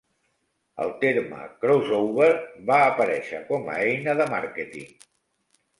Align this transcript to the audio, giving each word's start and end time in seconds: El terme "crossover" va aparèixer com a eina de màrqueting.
El 0.85 0.93
terme 1.03 1.41
"crossover" 1.65 2.31
va 2.71 2.81
aparèixer 2.89 3.45
com 3.53 3.71
a 3.77 3.79
eina 3.93 4.19
de 4.23 4.33
màrqueting. 4.37 4.91